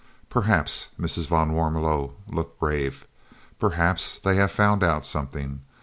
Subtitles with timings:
[0.31, 1.27] "Perhaps" Mrs.
[1.27, 3.05] van Warmelo looked grave
[3.59, 5.61] "perhaps they have found out something.